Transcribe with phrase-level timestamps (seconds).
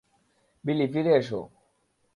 [0.63, 1.39] বিলি, ফিরে আসো!